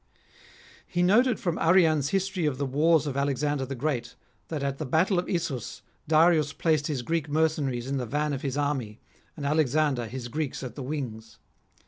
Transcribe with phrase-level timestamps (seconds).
[0.87, 4.15] He noted from Arrian's History of the Wars of Alexander the Great,
[4.47, 8.41] that at the battle of Issus, Darius placed his Greek mercenaries in the van of
[8.41, 8.99] his army,
[9.37, 11.37] and Alexander his Greeks at the wings.